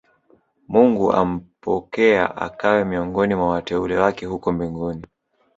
[0.67, 5.05] mungu ampokea akawe miongoni mwa wateule wake huko mbinguni